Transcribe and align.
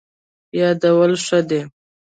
یادول 0.59 1.13
ښه 1.25 1.39
دی. 1.49 1.61